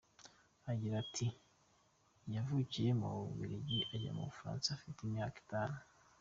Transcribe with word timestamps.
Agira 0.71 0.95
ati 1.03 1.27
“Yavukiye 2.33 2.89
mu 2.99 3.07
Bubiligi 3.23 3.79
ajya 3.93 4.11
mu 4.15 4.23
Bufaransa 4.29 4.67
afite 4.71 4.99
imyaka 5.03 5.37
itanu. 5.45 5.77